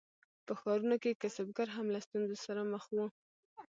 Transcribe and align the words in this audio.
په 0.45 0.53
ښارونو 0.59 0.95
کې 1.03 1.19
کسبګر 1.21 1.67
هم 1.75 1.87
له 1.95 1.99
ستونزو 2.05 2.35
سره 2.45 2.61
مخ 2.73 2.83
وو. 2.95 3.05